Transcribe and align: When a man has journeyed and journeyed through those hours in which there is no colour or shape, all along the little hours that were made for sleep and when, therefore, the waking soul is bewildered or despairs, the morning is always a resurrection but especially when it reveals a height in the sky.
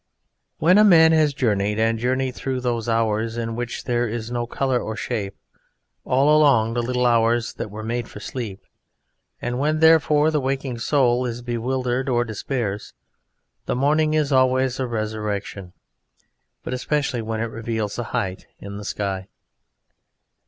When 0.57 0.79
a 0.79 0.83
man 0.83 1.11
has 1.11 1.31
journeyed 1.31 1.77
and 1.77 1.99
journeyed 1.99 2.33
through 2.33 2.61
those 2.61 2.89
hours 2.89 3.37
in 3.37 3.55
which 3.55 3.83
there 3.83 4.07
is 4.07 4.31
no 4.31 4.47
colour 4.47 4.79
or 4.79 4.95
shape, 4.95 5.35
all 6.05 6.35
along 6.35 6.73
the 6.73 6.81
little 6.81 7.05
hours 7.05 7.53
that 7.53 7.69
were 7.69 7.83
made 7.83 8.07
for 8.09 8.19
sleep 8.19 8.65
and 9.43 9.59
when, 9.59 9.77
therefore, 9.79 10.31
the 10.31 10.41
waking 10.41 10.79
soul 10.79 11.27
is 11.27 11.43
bewildered 11.43 12.09
or 12.09 12.25
despairs, 12.25 12.95
the 13.67 13.75
morning 13.75 14.15
is 14.15 14.31
always 14.31 14.79
a 14.79 14.87
resurrection 14.87 15.71
but 16.63 16.73
especially 16.73 17.21
when 17.21 17.39
it 17.39 17.51
reveals 17.53 17.99
a 17.99 18.05
height 18.05 18.47
in 18.57 18.77
the 18.77 18.85
sky. 18.85 19.27